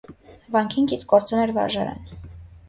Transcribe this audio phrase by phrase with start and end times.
[0.55, 2.11] Վանքին կից գործում էր վարժարան։